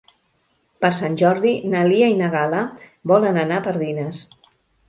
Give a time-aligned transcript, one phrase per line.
[0.85, 2.65] Per Sant Jordi na Lia i na Gal·la
[3.15, 4.27] volen anar a Pardines.